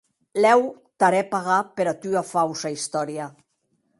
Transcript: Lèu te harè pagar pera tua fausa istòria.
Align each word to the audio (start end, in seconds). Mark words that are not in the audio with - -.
Lèu 0.43 0.63
te 1.03 1.07
harè 1.07 1.19
pagar 1.33 1.59
pera 1.81 1.95
tua 2.05 2.25
fausa 2.31 2.75
istòria. 2.79 3.31